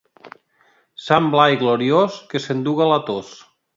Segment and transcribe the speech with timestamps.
[1.07, 3.31] Sant Blai gloriós, que s'enduga la tos.